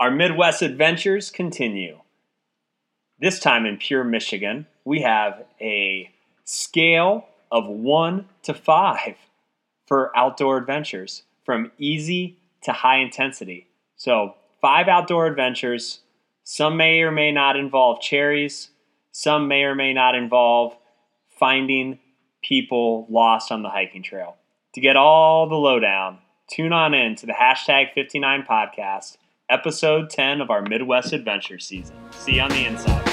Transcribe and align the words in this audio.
Our 0.00 0.10
Midwest 0.10 0.62
adventures 0.62 1.30
continue. 1.30 2.00
This 3.18 3.38
time 3.38 3.66
in 3.66 3.76
Pure, 3.76 4.04
Michigan, 4.04 4.66
we 4.82 5.02
have 5.02 5.44
a 5.60 6.10
scale 6.44 7.28
of 7.52 7.66
one 7.66 8.24
to 8.44 8.54
five 8.54 9.16
for 9.86 10.10
outdoor 10.16 10.56
adventures 10.56 11.24
from 11.44 11.70
easy 11.76 12.38
to 12.62 12.72
high 12.72 12.96
intensity. 12.96 13.66
So, 13.96 14.36
five 14.62 14.88
outdoor 14.88 15.26
adventures. 15.26 16.00
Some 16.44 16.78
may 16.78 17.02
or 17.02 17.10
may 17.10 17.30
not 17.30 17.56
involve 17.56 18.00
cherries, 18.00 18.70
some 19.12 19.48
may 19.48 19.64
or 19.64 19.74
may 19.74 19.92
not 19.92 20.14
involve 20.14 20.78
finding 21.38 21.98
people 22.42 23.06
lost 23.10 23.52
on 23.52 23.62
the 23.62 23.68
hiking 23.68 24.02
trail. 24.02 24.38
To 24.76 24.80
get 24.80 24.96
all 24.96 25.46
the 25.46 25.56
lowdown, 25.56 26.20
tune 26.50 26.72
on 26.72 26.94
in 26.94 27.16
to 27.16 27.26
the 27.26 27.34
hashtag 27.34 27.92
59 27.92 28.46
podcast, 28.48 29.18
episode 29.50 30.08
10 30.08 30.40
of 30.40 30.48
our 30.48 30.62
Midwest 30.62 31.12
Adventure 31.12 31.58
season. 31.58 31.96
See 32.12 32.36
you 32.36 32.42
on 32.42 32.50
the 32.50 32.64
inside. 32.64 33.04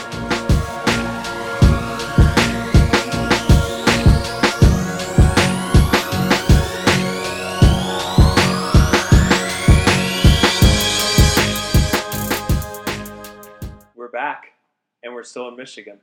We're 13.96 14.08
back, 14.10 14.54
and 15.02 15.14
we're 15.14 15.24
still 15.24 15.48
in 15.48 15.56
Michigan. 15.56 16.00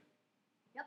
Yep. 0.75 0.87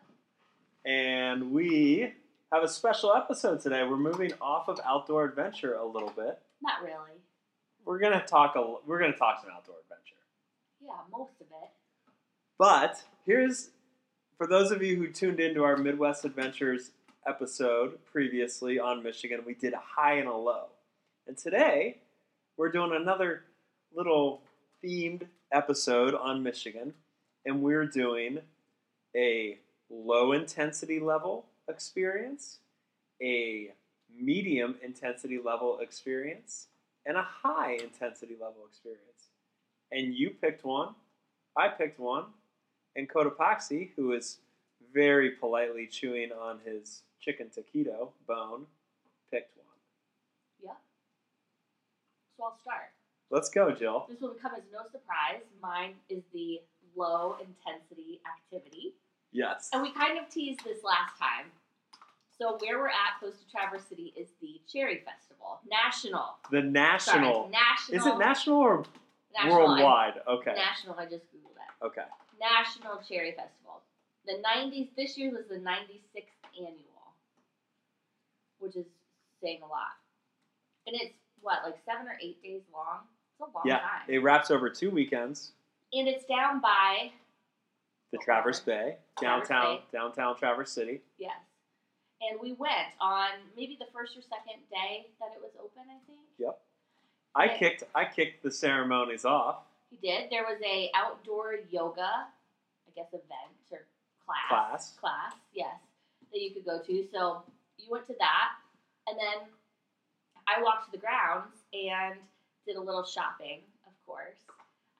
And 0.85 1.52
we 1.53 2.13
have 2.52 2.63
a 2.63 2.67
special 2.67 3.13
episode 3.13 3.61
today. 3.61 3.83
We're 3.83 3.95
moving 3.95 4.33
off 4.41 4.67
of 4.67 4.79
outdoor 4.85 5.23
adventure 5.23 5.75
a 5.75 5.85
little 5.85 6.11
bit. 6.16 6.38
Not 6.61 6.83
really. 6.83 7.21
We're 7.87 7.99
gonna 7.99 8.25
talk 8.27 8.57
a 8.57 8.75
we're 8.85 8.99
gonna 8.99 9.15
talk 9.15 9.39
some 9.39 9.49
outdoor 9.49 9.77
adventure. 9.83 10.19
Yeah, 10.81 10.91
most 11.09 11.31
of 11.39 11.47
it. 11.47 11.69
But 12.59 13.01
here's 13.25 13.69
for 14.38 14.45
those 14.45 14.71
of 14.71 14.83
you 14.83 14.97
who 14.97 15.07
tuned 15.07 15.39
into 15.39 15.63
our 15.63 15.77
Midwest 15.77 16.25
Adventures 16.25 16.91
episode 17.25 17.97
previously 18.03 18.77
on 18.77 19.02
Michigan, 19.03 19.44
we 19.45 19.53
did 19.53 19.71
a 19.71 19.79
high 19.79 20.16
and 20.16 20.27
a 20.27 20.35
low. 20.35 20.66
And 21.27 21.38
today 21.38 21.99
we're 22.57 22.73
doing 22.73 22.91
another 22.94 23.44
little 23.95 24.41
themed 24.83 25.22
episode 25.53 26.13
on 26.13 26.44
Michigan, 26.44 26.94
and 27.45 27.63
we're 27.63 27.85
doing 27.85 28.39
a 29.16 29.59
low 29.89 30.33
intensity 30.33 30.99
level 30.99 31.45
experience, 31.69 32.59
a 33.22 33.72
medium 34.13 34.75
intensity 34.83 35.39
level 35.39 35.79
experience, 35.79 36.67
and 37.08 37.17
a 37.17 37.23
high 37.23 37.77
intensity 37.81 38.33
level 38.33 38.66
experience. 38.69 39.31
And 39.91 40.13
you 40.13 40.30
picked 40.30 40.63
one, 40.66 40.89
I 41.58 41.69
picked 41.69 42.00
one, 42.00 42.25
and 42.95 43.09
Cotopaxi, 43.09 43.91
who 43.95 44.11
is 44.11 44.39
very 44.94 45.31
politely 45.31 45.88
chewing 45.88 46.31
on 46.31 46.59
his 46.66 47.03
chicken 47.19 47.47
taquito 47.47 48.09
bone, 48.28 48.66
picked 49.31 49.58
one. 49.58 49.66
Yeah. 50.61 50.78
So 52.38 52.44
I'll 52.44 52.58
start. 52.61 52.91
Let's 53.31 53.50
go, 53.50 53.72
Jill. 53.72 54.05
This 54.09 54.22
will 54.22 54.35
come 54.41 54.52
as 54.55 54.63
no 54.72 54.80
surprise. 54.91 55.41
Mine 55.61 55.94
is 56.09 56.23
the 56.33 56.59
low 56.95 57.35
intensity 57.39 58.19
activity. 58.35 58.94
Yes. 59.31 59.69
And 59.73 59.81
we 59.81 59.91
kind 59.91 60.17
of 60.17 60.30
teased 60.30 60.61
this 60.66 60.83
last 60.83 61.17
time. 61.17 61.52
So 62.39 62.57
where 62.61 62.77
we're 62.77 62.88
at 62.89 63.17
close 63.19 63.33
to 63.38 63.49
Traverse 63.52 63.85
City 63.89 64.13
is 64.16 64.27
the 64.41 64.61
Cherry 64.71 65.03
Festival. 65.03 65.59
National. 65.69 66.38
The 66.52 66.59
Sorry, 66.59 66.69
national. 66.71 67.49
national. 67.49 67.97
Is 67.99 68.05
it 68.05 68.17
national 68.19 68.57
or 68.57 68.85
national, 69.33 69.57
worldwide? 69.57 70.13
Okay. 70.27 70.53
National, 70.55 70.95
I 70.99 71.05
just 71.05 71.25
Googled 71.33 71.57
it. 71.57 71.85
Okay. 71.85 72.03
National 72.39 73.02
Cherry 73.07 73.31
Festival. 73.31 73.81
The 74.25 74.33
90s, 74.45 74.89
this 74.95 75.17
year 75.17 75.31
was 75.31 75.45
the 75.49 75.55
96th 75.55 76.25
annual, 76.57 77.13
which 78.59 78.75
is 78.75 78.85
saying 79.41 79.62
a 79.63 79.67
lot. 79.67 79.95
And 80.85 80.95
it's, 80.95 81.13
what, 81.41 81.59
like 81.63 81.78
seven 81.85 82.07
or 82.07 82.17
eight 82.22 82.41
days 82.44 82.62
long? 82.72 83.00
It's 83.31 83.41
a 83.41 83.51
long 83.57 83.63
Yeah. 83.66 83.79
time. 83.79 84.01
It 84.07 84.19
wraps 84.19 84.51
over 84.51 84.69
two 84.69 84.91
weekends. 84.91 85.53
and 85.94 86.06
it's 86.07 86.25
down 86.25 86.59
by, 86.59 87.12
The 88.12 88.17
Traverse 88.19 88.59
Bay, 88.59 88.97
Traverse 89.17 89.47
downtown, 89.47 89.78
Bay. 89.78 89.83
downtown 89.97 90.35
Traverse 90.38 90.72
City. 90.72 91.01
yes. 91.17 91.31
And 92.22 92.39
we 92.41 92.53
went 92.53 92.89
on 93.00 93.29
maybe 93.55 93.78
the 93.79 93.85
first 93.94 94.17
or 94.17 94.22
second 94.22 94.63
day 94.72 95.07
that 95.19 95.29
it 95.35 95.41
was 95.41 95.51
open, 95.59 95.83
I 95.85 96.00
think. 96.07 96.25
Yep. 96.39 96.59
I 97.35 97.47
kicked. 97.47 97.83
I 97.94 98.05
kicked 98.05 98.41
the 98.41 98.51
ceremonies 98.51 99.23
off. 99.25 99.57
He 99.89 99.97
did. 99.97 100.31
There 100.31 100.44
was 100.44 100.59
a 100.66 100.89
outdoor 100.95 101.59
yoga, 101.69 102.25
I 102.25 102.91
guess, 102.95 103.09
event 103.09 103.53
or 103.72 103.85
class. 104.25 104.50
Class. 104.50 104.97
Class, 105.00 105.33
yes, 105.53 105.77
that 106.33 106.41
you 106.41 106.51
could 106.51 106.66
go 106.66 106.81
to. 106.81 107.06
So 107.13 107.44
you 107.77 107.91
went 107.91 108.07
to 108.07 108.16
that, 108.19 108.50
and 109.07 109.17
then 109.17 109.47
I 110.47 110.61
walked 110.61 110.85
to 110.85 110.91
the 110.91 110.97
grounds 110.97 111.53
and 111.73 112.16
did 112.66 112.75
a 112.75 112.81
little 112.81 113.06
shopping. 113.06 113.61
Of 113.85 113.94
course, 114.06 114.41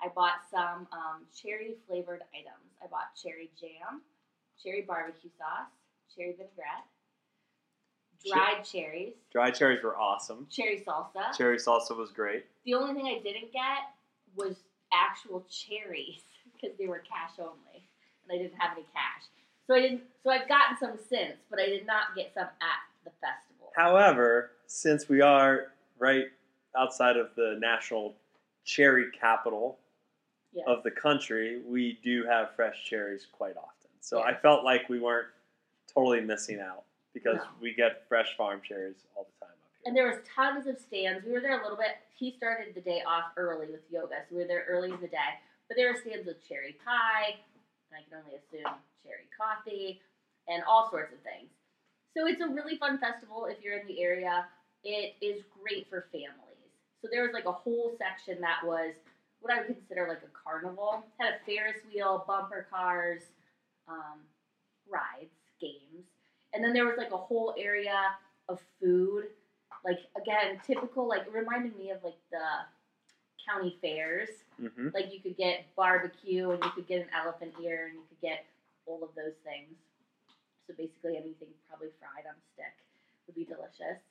I 0.01 0.09
bought 0.13 0.45
some 0.51 0.88
um, 0.94 1.25
cherry 1.35 1.75
flavored 1.88 2.22
items. 2.38 2.69
I 2.83 2.88
bought 2.88 3.16
cherry 3.22 3.50
jam, 3.59 4.01
cherry 4.61 4.83
barbecue 4.88 5.31
sauce, 5.38 5.73
cherry 6.16 6.31
vinaigrette, 6.38 6.85
dried 8.25 8.63
cherries, 8.63 9.13
Dried 9.31 9.55
cherries 9.55 9.83
were 9.83 9.97
awesome. 9.97 10.47
cherry 10.50 10.83
salsa. 10.85 11.35
Cherry 11.38 11.57
salsa 11.57 11.95
was 11.95 12.11
great. 12.11 12.45
The 12.66 12.73
only 12.73 12.94
thing 12.94 13.05
I 13.07 13.22
didn't 13.22 13.51
get 13.51 13.89
was 14.35 14.55
actual 14.94 15.45
cherries 15.50 16.22
because 16.53 16.77
they 16.77 16.88
were 16.88 17.00
cash 17.00 17.31
only, 17.39 17.88
and 18.23 18.31
I 18.31 18.41
didn't 18.41 18.57
have 18.59 18.77
any 18.77 18.85
cash. 18.94 19.23
So 19.67 19.75
I 19.75 19.81
didn't. 19.81 20.01
So 20.23 20.31
I've 20.31 20.47
gotten 20.47 20.77
some 20.79 20.97
since, 21.09 21.38
but 21.50 21.59
I 21.59 21.66
did 21.66 21.85
not 21.85 22.16
get 22.16 22.33
some 22.33 22.44
at 22.45 22.81
the 23.03 23.11
festival. 23.22 23.72
However, 23.75 24.51
since 24.66 25.07
we 25.09 25.22
are 25.22 25.73
right 26.00 26.25
outside 26.77 27.17
of 27.17 27.29
the 27.35 27.57
national 27.59 28.16
cherry 28.63 29.11
capital 29.11 29.77
Yeah. 30.53 30.63
of 30.67 30.83
the 30.83 30.91
country, 30.91 31.61
we 31.66 32.00
do 32.03 32.23
have 32.25 32.51
fresh 32.56 32.85
cherries 32.85 33.25
quite 33.31 33.56
often. 33.57 33.89
So 34.00 34.22
I 34.22 34.33
felt 34.33 34.63
like 34.63 34.88
we 34.89 35.00
weren't 35.00 35.27
totally 35.94 36.22
missing 36.22 36.59
out 36.59 36.85
because 37.17 37.38
No. 37.38 37.50
we 37.59 37.73
get 37.73 38.07
fresh 38.07 38.35
farm 38.38 38.61
cherries 38.61 38.95
all 39.16 39.25
the 39.25 39.45
time 39.45 39.53
up 39.55 39.72
here. 39.73 39.83
And 39.85 39.95
there 39.97 40.07
was 40.07 40.19
tons 40.28 40.67
of 40.67 40.78
stands. 40.79 41.25
We 41.25 41.31
were 41.31 41.39
there 41.41 41.59
a 41.59 41.63
little 41.63 41.78
bit. 41.78 41.97
He 42.16 42.31
started 42.31 42.75
the 42.75 42.81
day 42.81 43.01
off 43.05 43.31
early 43.38 43.67
with 43.67 43.81
yoga, 43.89 44.23
so 44.29 44.35
we 44.35 44.41
were 44.41 44.47
there 44.47 44.66
early 44.67 44.91
in 44.91 45.01
the 45.01 45.07
day. 45.07 45.33
But 45.67 45.77
there 45.77 45.91
were 45.91 46.00
stands 46.00 46.25
with 46.25 46.47
cherry 46.47 46.77
pie, 46.85 47.35
and 47.91 47.94
I 48.00 48.03
can 48.07 48.19
only 48.23 48.38
assume 48.38 48.72
cherry 49.03 49.27
coffee, 49.35 50.01
and 50.47 50.63
all 50.67 50.89
sorts 50.91 51.13
of 51.13 51.19
things. 51.22 51.50
So 52.16 52.25
it's 52.27 52.41
a 52.41 52.47
really 52.47 52.77
fun 52.77 52.97
festival 53.00 53.45
if 53.45 53.61
you're 53.61 53.77
in 53.77 53.88
the 53.88 54.01
area. 54.01 54.45
It 54.83 55.16
is 55.22 55.44
great 55.61 55.89
for 55.89 56.07
families. 56.11 56.72
So 57.01 57.07
there 57.11 57.23
was 57.23 57.33
like 57.33 57.45
a 57.45 57.51
whole 57.51 57.95
section 57.97 58.39
that 58.41 58.66
was 58.66 58.94
what 59.39 59.53
I 59.53 59.57
would 59.59 59.67
consider 59.67 60.07
like 60.07 60.23
a 60.23 60.31
carnival. 60.33 61.03
Had 61.19 61.33
a 61.35 61.45
Ferris 61.45 61.77
wheel, 61.94 62.23
bumper 62.27 62.66
cars, 62.72 63.22
um, 63.88 64.19
rides, 64.89 65.35
games, 65.61 66.06
and 66.57 66.66
then 66.66 66.73
there 66.73 66.85
was 66.85 66.97
like 66.97 67.12
a 67.12 67.18
whole 67.18 67.53
area 67.57 68.01
of 68.50 68.59
food. 68.81 69.25
Like 69.85 70.00
again 70.19 70.59
typical 70.66 71.07
like 71.07 71.31
reminding 71.31 71.78
me 71.78 71.91
of 71.91 72.03
like 72.03 72.18
the 72.31 72.66
county 73.47 73.78
fairs. 73.79 74.29
Hmm 74.59 74.90
like 74.94 75.13
you 75.13 75.19
could 75.19 75.38
get 75.38 75.66
barbecue 75.75 76.50
and 76.50 76.63
you 76.63 76.72
could 76.72 76.88
get 76.88 77.01
an 77.01 77.07
elephant 77.16 77.53
ear 77.63 77.85
and 77.85 77.95
you 77.95 78.03
could 78.09 78.22
get 78.22 78.45
all 78.88 79.03
of 79.03 79.09
those 79.16 79.35
things. 79.45 79.78
So 80.66 80.73
basically 80.75 81.16
anything 81.16 81.47
probably 81.69 81.90
fried 82.00 82.25
on 82.25 82.34
a 82.34 82.44
stick 82.53 82.74
would 83.28 83.35
be 83.35 83.45
delicious. 83.45 84.01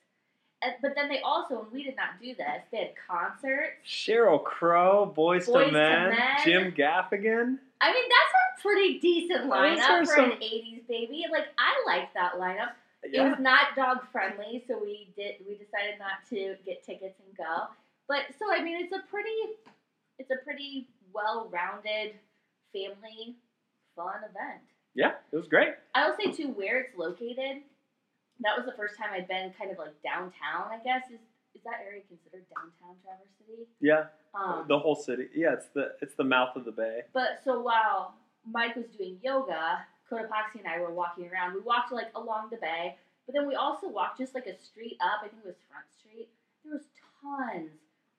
And, 0.63 0.73
but 0.81 0.95
then 0.95 1.09
they 1.09 1.19
also 1.19 1.61
and 1.61 1.71
we 1.71 1.83
did 1.83 1.95
not 1.97 2.19
do 2.21 2.33
this 2.33 2.63
they 2.71 2.77
had 2.77 2.93
concerts. 3.07 3.85
Sheryl 3.85 4.41
Crow, 4.43 5.05
Boys, 5.05 5.47
Boyz 5.47 5.67
II 5.67 5.71
Men, 5.71 6.09
Men. 6.09 6.17
Jim 6.43 6.71
Gaffigan. 6.71 7.59
I 7.81 7.93
mean 7.93 8.03
that's 8.09 8.33
a 8.59 8.61
pretty 8.61 8.99
decent 8.99 9.49
lineup 9.49 9.99
for 9.99 10.15
some- 10.15 10.31
an 10.31 10.37
80s 10.41 10.87
baby 10.87 11.25
like 11.31 11.45
i 11.57 11.73
like 11.85 12.13
that 12.13 12.33
lineup 12.33 12.71
It 13.03 13.21
was 13.21 13.39
not 13.39 13.75
dog 13.75 13.99
friendly, 14.11 14.63
so 14.67 14.77
we 14.81 15.13
did 15.15 15.35
we 15.47 15.53
decided 15.55 15.95
not 15.99 16.25
to 16.31 16.55
get 16.65 16.83
tickets 16.83 17.15
and 17.23 17.37
go. 17.37 17.67
But 18.09 18.33
so 18.39 18.51
I 18.51 18.61
mean, 18.63 18.83
it's 18.83 18.91
a 18.91 19.03
pretty 19.07 19.37
it's 20.17 20.31
a 20.31 20.43
pretty 20.43 20.89
well 21.13 21.47
rounded 21.53 22.15
family 22.73 23.37
fun 23.95 24.25
event. 24.27 24.65
yeah, 24.95 25.13
it 25.31 25.35
was 25.37 25.47
great. 25.47 25.69
I 25.95 26.09
will 26.09 26.17
say 26.17 26.31
too 26.31 26.49
where 26.49 26.81
it's 26.81 26.97
located. 26.97 27.61
That 28.41 28.57
was 28.57 28.65
the 28.65 28.73
first 28.75 28.97
time 28.97 29.09
I'd 29.13 29.27
been 29.27 29.53
kind 29.57 29.71
of 29.71 29.77
like 29.77 29.93
downtown. 30.03 30.73
I 30.73 30.79
guess 30.83 31.03
is 31.13 31.21
is 31.55 31.61
that 31.63 31.79
area 31.85 32.01
considered 32.09 32.45
downtown 32.53 32.97
Traverse 33.05 33.33
City? 33.39 33.69
Yeah, 33.79 34.09
Um, 34.37 34.65
the 34.67 34.77
whole 34.77 34.95
city. 34.95 35.27
Yeah, 35.33 35.53
it's 35.53 35.67
the 35.73 35.93
it's 36.01 36.15
the 36.15 36.23
mouth 36.23 36.55
of 36.55 36.65
the 36.65 36.71
bay. 36.71 37.01
But 37.13 37.41
so 37.43 37.61
while 37.61 38.13
Mike 38.49 38.75
was 38.75 38.85
doing 38.97 39.17
yoga, 39.23 39.79
Cotopaxi 40.11 40.59
and 40.59 40.67
I 40.67 40.79
were 40.79 40.91
walking 40.91 41.29
around. 41.31 41.53
We 41.53 41.61
walked 41.61 41.91
like 41.91 42.11
along 42.15 42.49
the 42.51 42.57
bay, 42.57 42.97
but 43.25 43.33
then 43.33 43.47
we 43.47 43.55
also 43.55 43.87
walked 43.87 44.19
just 44.19 44.35
like 44.35 44.45
a 44.45 44.57
street 44.57 44.97
up. 45.01 45.21
I 45.23 45.27
think 45.27 45.41
it 45.43 45.47
was 45.47 45.55
Front 45.69 45.85
Street. 45.99 46.29
There 46.63 46.73
was 46.73 46.83
tons 47.21 47.71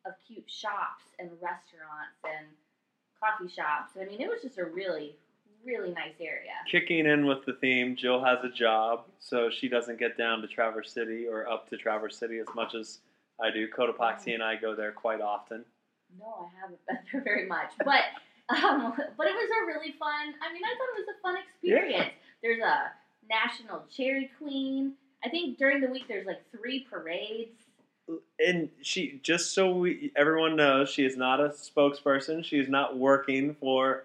of 0.07 0.13
cute 0.27 0.49
shops 0.51 1.05
and 1.19 1.31
restaurants 1.41 2.19
and 2.25 2.47
coffee 3.21 3.53
shops. 3.53 3.93
I 4.01 4.05
mean, 4.05 4.21
it 4.21 4.29
was 4.29 4.43
just 4.43 4.59
a 4.59 4.65
really, 4.65 5.17
really 5.65 5.91
nice 5.91 6.15
area. 6.21 6.53
Kicking 6.71 7.07
in 7.07 7.27
with 7.27 7.45
the 7.45 7.55
theme, 7.55 7.97
Jill 7.97 8.23
has 8.25 8.39
a 8.45 8.51
job, 8.51 9.05
so 9.19 9.51
she 9.51 9.69
doesn't 9.69 9.99
get 9.99 10.17
down 10.17 10.41
to 10.43 10.47
Traverse 10.47 10.93
City 10.93 11.27
or 11.27 11.49
up 11.49 11.69
to 11.71 11.77
Traverse 11.77 12.17
City 12.17 12.39
as 12.39 12.47
much 12.55 12.75
as 12.75 12.99
I 13.41 13.51
do. 13.51 13.69
Cotopaxi 13.69 14.35
and 14.35 14.43
I 14.43 14.57
go 14.57 14.75
there 14.75 14.93
quite 14.93 15.21
often. 15.21 15.65
No, 16.19 16.49
I 16.49 16.61
haven't 16.61 16.79
been 16.87 16.99
there 17.13 17.23
very 17.23 17.47
much, 17.47 17.73
but 17.85 18.03
um, 18.49 18.95
but 19.17 19.27
it 19.27 19.35
was 19.35 19.51
a 19.63 19.67
really 19.67 19.95
fun. 19.99 20.35
I 20.41 20.53
mean, 20.53 20.63
I 20.65 20.75
thought 20.79 20.89
it 20.97 21.07
was 21.07 21.09
a 21.17 21.23
fun 21.23 21.37
experience. 21.37 22.13
There's 22.43 22.61
a 22.63 22.93
National 23.29 23.85
Cherry 23.95 24.31
Queen. 24.39 24.95
I 25.25 25.29
think 25.29 25.59
during 25.59 25.81
the 25.81 25.89
week 25.89 26.05
there's 26.09 26.27
like 26.27 26.43
three 26.51 26.87
parades. 26.91 27.51
And 28.39 28.71
she, 28.81 29.21
just 29.23 29.53
so 29.53 29.71
we, 29.71 30.13
everyone 30.17 30.57
knows, 30.57 30.89
she 30.89 31.05
is 31.05 31.17
not 31.17 31.41
a 31.41 31.51
spokesperson. 31.51 32.43
She 32.43 32.59
is 32.59 32.69
not 32.69 32.97
working 32.97 33.55
for 33.61 34.05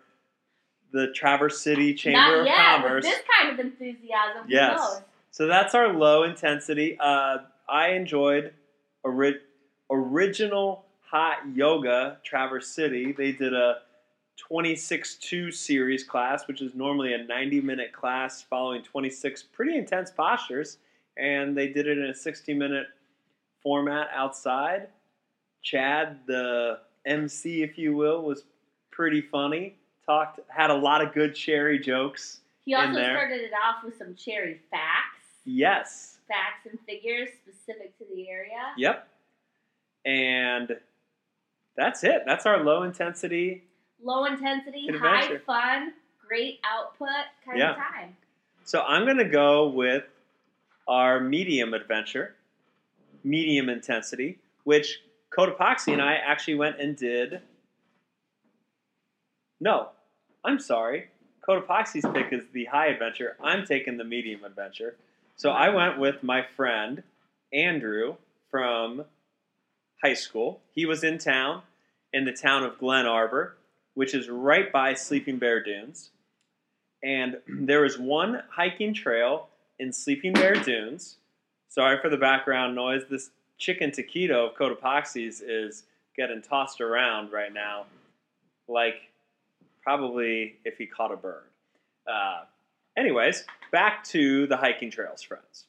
the 0.92 1.08
Traverse 1.16 1.62
City 1.62 1.94
Chamber 1.94 2.42
of 2.42 2.48
Commerce. 2.48 3.06
this 3.06 3.22
kind 3.40 3.54
of 3.58 3.66
enthusiasm. 3.66 4.46
Yes. 4.48 4.78
knows? 4.78 5.02
So 5.32 5.48
that's 5.48 5.74
our 5.74 5.94
low 5.94 6.24
intensity. 6.24 6.98
Uh, 7.00 7.38
I 7.70 7.90
enjoyed 7.92 8.54
ori- 9.04 9.40
original 9.90 10.86
hot 11.14 11.38
yoga 11.54 12.18
Traverse 12.24 12.68
City. 12.68 13.12
They 13.12 13.32
did 13.32 13.54
a 13.54 13.82
26-2 14.52 15.54
series 15.54 16.04
class, 16.04 16.48
which 16.48 16.60
is 16.60 16.74
normally 16.74 17.14
a 17.14 17.20
90-minute 17.20 17.94
class 17.94 18.42
following 18.42 18.82
26 18.82 19.44
pretty 19.44 19.78
intense 19.78 20.10
postures, 20.10 20.80
and 21.16 21.56
they 21.56 21.68
did 21.68 21.86
it 21.86 22.00
in 22.00 22.06
a 22.06 22.14
60-minute 22.14 22.88
format 23.62 24.08
outside. 24.12 24.88
Chad, 25.62 26.18
the 26.26 26.80
MC, 27.06 27.62
if 27.62 27.78
you 27.78 27.96
will, 27.96 28.24
was 28.24 28.46
pretty 28.90 29.22
funny. 29.22 29.76
Talked, 30.08 30.40
had 30.48 30.72
a 30.72 30.76
lot 30.76 31.06
of 31.06 31.14
good 31.14 31.36
cherry 31.36 31.78
jokes. 31.78 32.40
He 32.66 32.74
also 32.74 32.94
started 32.94 33.40
it 33.40 33.52
off 33.54 33.84
with 33.86 34.00
some 34.00 34.16
cherry 34.16 34.62
facts, 34.72 35.28
Yes, 35.46 36.18
facts 36.28 36.66
and 36.68 36.80
figures 36.88 37.30
specific 37.46 37.96
to 38.00 38.06
the 38.16 38.28
area. 38.30 38.74
Yep. 38.78 39.08
And 40.06 40.76
that's 41.76 42.04
it. 42.04 42.24
That's 42.26 42.46
our 42.46 42.64
low 42.64 42.84
intensity. 42.84 43.64
Low 44.02 44.26
intensity, 44.26 44.88
Good 44.88 45.00
high 45.00 45.38
fun, 45.40 45.94
great 46.26 46.60
output 46.64 47.10
kind 47.46 47.58
Yeah. 47.58 47.72
of 47.72 47.78
time. 47.78 48.18
So 48.66 48.82
I'm 48.82 49.06
going 49.06 49.18
to 49.18 49.26
go 49.26 49.68
with 49.68 50.04
our 50.88 51.20
medium 51.20 51.74
adventure, 51.74 52.36
medium 53.24 53.70
intensity, 53.70 54.40
which 54.64 55.02
Cotopaxi 55.32 55.94
and 55.94 56.02
I 56.02 56.16
actually 56.16 56.56
went 56.56 56.80
and 56.80 56.96
did. 56.96 57.42
No, 59.60 59.90
I'm 60.44 60.60
sorry. 60.60 61.10
Cotopaxi's 61.48 62.06
pick 62.14 62.32
is 62.32 62.44
the 62.54 62.66
high 62.66 62.88
adventure. 62.88 63.36
I'm 63.42 63.66
taking 63.66 63.98
the 63.98 64.04
medium 64.04 64.44
adventure. 64.44 64.96
So 65.36 65.50
I 65.52 65.70
went 65.70 66.00
with 66.00 66.24
my 66.24 66.42
friend 66.56 67.04
Andrew 67.52 68.16
from 68.50 69.06
high 70.04 70.14
school. 70.14 70.62
He 70.74 70.86
was 70.86 71.04
in 71.04 71.18
town 71.18 71.62
in 72.12 72.26
the 72.26 72.34
town 72.34 72.64
of 72.64 72.78
Glen 72.78 73.06
Arbor, 73.06 73.56
which 73.96 74.14
is 74.14 74.30
right 74.30 74.72
by 74.72 74.94
Sleeping 74.94 75.40
Bear 75.40 75.64
Dunes. 75.64 76.12
And 77.02 77.38
there 77.48 77.86
is 77.86 77.98
one 77.98 78.44
hiking 78.50 78.94
trail 78.94 79.48
in 79.80 79.92
Sleeping 79.92 80.34
Bear 80.34 80.56
Dunes. 80.56 81.18
Sorry 81.70 81.98
for 82.02 82.10
the 82.10 82.18
background 82.18 82.76
noise. 82.76 83.04
This 83.10 83.32
chicken 83.58 83.92
taquito 83.92 84.50
of 84.50 84.56
Cotopaxi's 84.56 85.42
is 85.42 85.84
getting 86.16 86.42
tossed 86.42 86.82
around 86.82 87.32
right 87.32 87.52
now, 87.52 87.86
like 88.68 89.10
probably 89.82 90.58
if 90.66 90.78
he 90.78 90.86
caught 90.86 91.12
a 91.12 91.18
bird. 91.18 91.46
Uh, 92.06 92.42
anyways, 92.98 93.46
back 93.72 94.04
to 94.04 94.46
the 94.48 94.58
hiking 94.58 94.92
trails, 94.92 95.24
friends. 95.24 95.66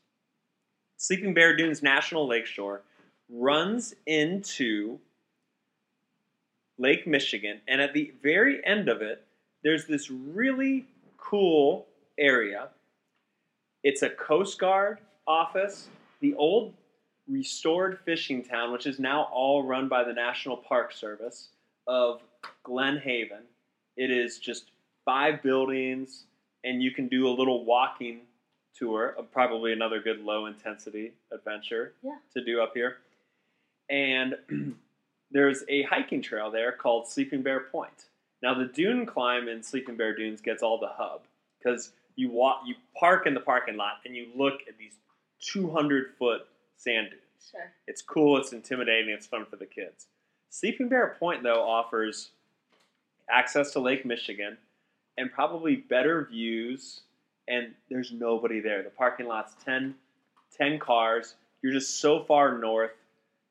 Sleeping 0.97 1.35
Bear 1.35 1.57
Dunes 1.57 1.83
National 1.83 2.27
Lakeshore 2.27 2.83
runs 3.31 3.95
into 4.07 4.99
Lake 6.79 7.07
Michigan, 7.07 7.61
and 7.69 7.81
at 7.81 7.95
the 7.95 8.13
very 8.23 8.65
end 8.67 8.89
of 8.89 9.01
it, 9.03 9.25
there's 9.63 9.87
this 9.87 10.11
really 10.11 10.87
cool 11.17 11.87
area. 12.19 12.69
It's 13.83 14.03
a 14.03 14.11
Coast 14.11 14.59
Guard 14.59 14.99
office, 15.27 15.89
the 16.21 16.35
old 16.35 16.75
restored 17.29 17.99
fishing 18.05 18.43
town, 18.43 18.73
which 18.73 18.87
is 18.87 18.99
now 18.99 19.29
all 19.33 19.63
run 19.63 19.89
by 19.89 20.05
the 20.05 20.13
National 20.13 20.57
Park 20.57 20.93
Service 20.93 21.49
of 21.87 22.21
Glen 22.65 22.99
Haven. 22.99 23.43
It 23.97 24.11
is 24.11 24.39
just 24.39 24.73
five 25.05 25.43
buildings, 25.43 26.25
and 26.65 26.83
you 26.83 26.91
can 26.91 27.09
do 27.09 27.29
a 27.29 27.31
little 27.31 27.65
walking 27.65 28.21
tour, 28.75 29.17
probably 29.33 29.73
another 29.73 30.01
good 30.01 30.21
low 30.21 30.47
intensity 30.47 31.13
adventure 31.33 31.95
Yeah. 32.03 32.19
to 32.35 32.45
do 32.45 32.61
up 32.61 32.75
here. 32.75 32.99
And 33.91 34.35
there's 35.31 35.63
a 35.69 35.83
hiking 35.83 36.23
trail 36.23 36.51
there 36.51 36.73
called 36.73 37.09
Sleeping 37.09 37.43
Bear 37.43 37.61
Point. 37.61 38.07
Now 38.43 38.55
the 38.55 38.67
dune 38.67 39.07
climb 39.07 39.49
in 39.49 39.63
Sleeping 39.63 39.97
Bear 39.97 40.15
Dunes 40.15 40.41
gets 40.41 40.63
all 40.63 40.79
the 40.79 40.91
hub 40.91 41.23
because 41.59 41.93
you 42.17 42.31
walk, 42.31 42.63
you 42.67 42.75
park 42.99 43.27
in 43.27 43.35
the 43.35 43.41
parking 43.41 43.77
lot 43.77 43.95
and 44.05 44.15
you 44.15 44.27
look 44.37 44.61
at 44.69 44.77
these 44.79 44.95
200 45.41 46.13
foot 46.19 46.43
sand 46.77 47.09
dunes. 47.11 47.23
Sure. 47.51 47.73
It's 47.87 48.03
cool, 48.03 48.39
it's 48.39 48.53
intimidating, 48.53 49.11
it's 49.11 49.27
fun 49.27 49.47
for 49.47 49.57
the 49.57 49.67
kids. 49.67 50.07
Sleeping 50.51 50.89
Bear 50.89 51.17
Point 51.19 51.43
though 51.43 51.63
offers 51.63 52.31
access 53.31 53.73
to 53.73 53.81
Lake 53.81 54.05
Michigan 54.05 54.57
and 55.17 55.33
probably 55.33 55.77
better 55.77 56.29
views 56.31 57.01
and 57.49 57.75
there's 57.91 58.13
nobody 58.13 58.61
there. 58.61 58.83
The 58.83 58.91
parking 58.91 59.27
lot's 59.27 59.55
10, 59.65 59.95
10 60.57 60.79
cars. 60.79 61.35
You're 61.63 61.73
just 61.73 62.01
so 62.01 62.25
far 62.25 62.59
north. 62.59 62.93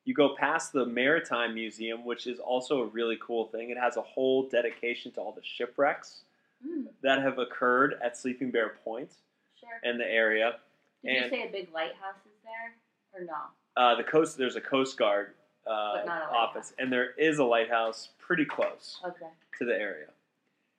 You 0.06 0.14
go 0.14 0.36
past 0.36 0.74
the 0.74 0.86
Maritime 0.86 1.54
Museum, 1.54 2.04
which 2.06 2.28
is 2.28 2.40
also 2.40 2.82
a 2.82 2.86
really 2.88 3.18
cool 3.22 3.46
thing. 3.48 3.70
It 3.70 3.78
has 3.78 3.96
a 3.98 4.02
whole 4.02 4.50
dedication 4.50 5.12
to 5.14 5.22
all 5.22 5.32
the 5.32 5.44
shipwrecks 5.44 6.24
Mm, 6.66 6.86
that 7.02 7.22
have 7.22 7.40
occurred 7.40 7.96
at 8.02 8.16
Sleeping 8.16 8.50
Bear 8.50 8.70
Point 8.86 9.12
sure. 9.60 9.68
and 9.84 10.00
the 10.00 10.06
area. 10.10 10.60
Did 11.04 11.12
and- 11.18 11.26
you 11.26 11.30
say 11.42 11.48
a 11.48 11.52
big 11.52 11.74
lighthouse 11.74 12.16
is 12.26 12.32
there 12.42 12.74
or 13.22 13.26
no? 13.26 13.34
Uh, 13.76 13.96
the 13.96 14.04
coast, 14.04 14.38
there's 14.38 14.56
a 14.56 14.62
Coast 14.62 14.96
Guard 14.98 15.34
uh, 15.68 15.96
But 15.96 16.06
not 16.06 16.22
a 16.22 16.26
office, 16.34 16.74
and 16.80 16.90
there 16.92 17.12
is 17.18 17.40
a 17.40 17.44
lighthouse 17.44 18.10
pretty 18.18 18.46
close 18.46 18.98
Okay. 19.06 19.28
to 19.60 19.66
the 19.66 19.74
area. 19.76 20.08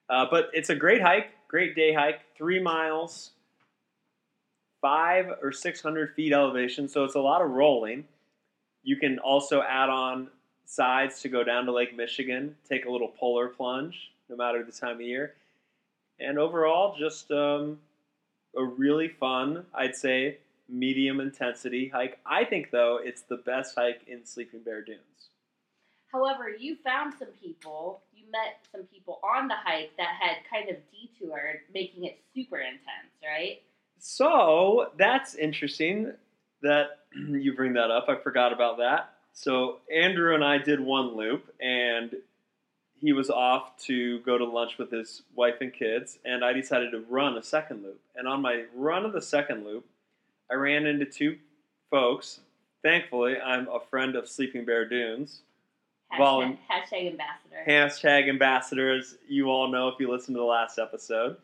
Uh, 0.08 0.26
but 0.30 0.48
it's 0.54 0.70
a 0.70 0.74
great 0.74 1.02
hike, 1.02 1.32
great 1.48 1.74
day 1.76 1.92
hike, 1.92 2.20
three 2.34 2.60
miles, 2.62 3.32
five 4.80 5.26
or 5.42 5.52
six 5.52 5.82
hundred 5.82 6.14
feet 6.14 6.32
elevation, 6.32 6.88
so 6.88 7.04
it's 7.04 7.14
a 7.14 7.20
lot 7.20 7.42
of 7.42 7.50
rolling. 7.50 8.06
You 8.84 8.96
can 8.96 9.18
also 9.18 9.62
add 9.62 9.88
on 9.88 10.28
sides 10.66 11.20
to 11.22 11.28
go 11.28 11.42
down 11.42 11.66
to 11.66 11.72
Lake 11.72 11.96
Michigan, 11.96 12.54
take 12.68 12.84
a 12.86 12.90
little 12.90 13.08
polar 13.08 13.48
plunge, 13.48 14.12
no 14.28 14.36
matter 14.36 14.62
the 14.62 14.72
time 14.72 14.96
of 14.96 15.00
year, 15.00 15.34
and 16.20 16.38
overall, 16.38 16.96
just 16.96 17.30
um, 17.30 17.78
a 18.56 18.62
really 18.62 19.08
fun, 19.08 19.64
I'd 19.74 19.96
say, 19.96 20.38
medium 20.68 21.20
intensity 21.20 21.88
hike. 21.88 22.18
I 22.24 22.44
think 22.44 22.70
though 22.70 22.98
it's 23.02 23.22
the 23.22 23.36
best 23.36 23.74
hike 23.76 24.02
in 24.06 24.24
Sleeping 24.24 24.60
Bear 24.60 24.82
Dunes. 24.82 25.00
However, 26.12 26.48
you 26.48 26.76
found 26.76 27.14
some 27.18 27.28
people, 27.42 28.00
you 28.14 28.24
met 28.30 28.64
some 28.70 28.84
people 28.84 29.20
on 29.24 29.48
the 29.48 29.54
hike 29.56 29.90
that 29.98 30.10
had 30.20 30.36
kind 30.48 30.70
of 30.70 30.76
detoured, 30.92 31.60
making 31.72 32.04
it 32.04 32.18
super 32.34 32.58
intense, 32.58 33.12
right? 33.22 33.60
So 33.98 34.90
that's 34.96 35.34
interesting 35.34 36.12
that 36.64 36.98
you 37.14 37.54
bring 37.54 37.74
that 37.74 37.90
up. 37.90 38.06
I 38.08 38.16
forgot 38.16 38.52
about 38.52 38.78
that. 38.78 39.10
So 39.32 39.78
Andrew 39.94 40.34
and 40.34 40.44
I 40.44 40.58
did 40.58 40.80
one 40.80 41.16
loop, 41.16 41.52
and 41.60 42.14
he 43.00 43.12
was 43.12 43.30
off 43.30 43.76
to 43.84 44.20
go 44.20 44.38
to 44.38 44.44
lunch 44.44 44.78
with 44.78 44.90
his 44.90 45.22
wife 45.34 45.56
and 45.60 45.72
kids, 45.72 46.18
and 46.24 46.44
I 46.44 46.52
decided 46.52 46.90
to 46.92 47.04
run 47.08 47.36
a 47.36 47.42
second 47.42 47.82
loop. 47.82 48.00
And 48.16 48.26
on 48.28 48.40
my 48.42 48.64
run 48.74 49.04
of 49.04 49.12
the 49.12 49.22
second 49.22 49.64
loop, 49.64 49.84
I 50.50 50.54
ran 50.54 50.86
into 50.86 51.04
two 51.04 51.38
folks. 51.90 52.40
Thankfully, 52.82 53.36
I'm 53.38 53.68
a 53.68 53.80
friend 53.80 54.14
of 54.14 54.28
Sleeping 54.28 54.64
Bear 54.64 54.88
Dunes. 54.88 55.40
Hashtag, 56.12 56.18
Volun- 56.20 56.58
hashtag 56.70 57.10
ambassador. 57.10 57.64
hashtag 57.66 58.28
ambassador, 58.28 58.92
as 58.98 59.16
you 59.28 59.48
all 59.50 59.68
know 59.68 59.88
if 59.88 59.94
you 59.98 60.10
listened 60.10 60.36
to 60.36 60.40
the 60.40 60.44
last 60.44 60.78
episode. 60.78 61.36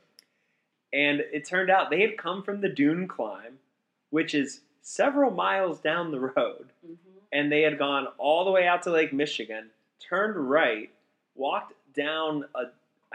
And 0.92 1.20
it 1.32 1.46
turned 1.46 1.70
out 1.70 1.90
they 1.90 2.02
had 2.02 2.18
come 2.18 2.42
from 2.42 2.60
the 2.60 2.68
dune 2.68 3.08
climb, 3.08 3.58
which 4.10 4.34
is 4.34 4.60
several 4.82 5.30
miles 5.30 5.80
down 5.80 6.10
the 6.10 6.20
road. 6.20 6.66
hmm 6.84 6.94
And 7.32 7.50
they 7.52 7.62
had 7.62 7.78
gone 7.78 8.08
all 8.18 8.44
the 8.44 8.50
way 8.50 8.66
out 8.66 8.82
to 8.84 8.90
Lake 8.90 9.12
Michigan, 9.12 9.70
turned 10.00 10.37
right, 10.37 10.90
walked 11.34 11.75
down 11.94 12.44
a 12.54 12.64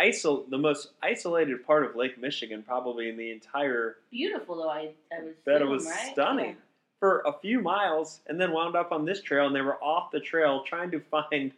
isol- 0.02 0.50
the 0.50 0.58
most 0.58 0.90
isolated 1.02 1.66
part 1.66 1.86
of 1.86 1.96
Lake 1.96 2.18
Michigan, 2.18 2.64
probably 2.64 3.10
in 3.10 3.18
the 3.18 3.32
entire 3.32 3.98
Beautiful 4.12 4.58
though, 4.58 4.70
I, 4.70 4.90
I 5.12 5.24
was. 5.24 5.36
bet 5.46 5.62
it 5.62 5.68
was 5.68 5.86
right? 5.86 6.12
stunning. 6.12 6.46
Yeah. 6.50 6.54
for 7.00 7.22
a 7.26 7.34
few 7.42 7.60
miles 7.62 8.20
and 8.28 8.40
then 8.40 8.52
wound 8.52 8.76
up 8.76 8.92
on 8.92 9.06
this 9.06 9.22
trail 9.22 9.48
and 9.48 9.56
they 9.56 9.62
were 9.62 9.82
off 9.84 10.12
the 10.12 10.20
trail 10.20 10.64
trying 10.64 10.92
to 10.92 11.00
find 11.00 11.52